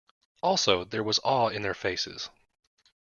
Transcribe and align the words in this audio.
Also, 0.41 0.83
there 0.83 1.03
was 1.03 1.19
awe 1.23 1.49
in 1.49 1.61
their 1.61 1.75
faces. 1.75 2.31